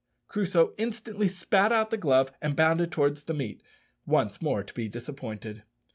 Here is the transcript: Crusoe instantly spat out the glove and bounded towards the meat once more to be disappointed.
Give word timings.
Crusoe 0.27 0.73
instantly 0.79 1.27
spat 1.29 1.71
out 1.71 1.91
the 1.91 1.95
glove 1.97 2.31
and 2.41 2.55
bounded 2.55 2.91
towards 2.91 3.23
the 3.25 3.35
meat 3.35 3.61
once 4.03 4.41
more 4.41 4.63
to 4.63 4.73
be 4.73 4.89
disappointed. 4.89 5.61